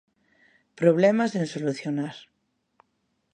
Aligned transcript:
Problema 0.81 1.27
sen 1.33 1.45
solucionar. 1.53 2.15